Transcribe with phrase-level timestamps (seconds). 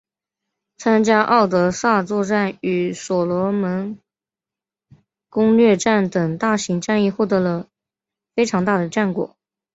[0.79, 3.99] 参加敖德萨作战与所罗门
[5.29, 7.67] 攻略战等大型战役获得了
[8.33, 9.37] 非常大的战果。